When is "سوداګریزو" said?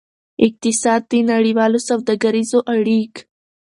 1.89-2.59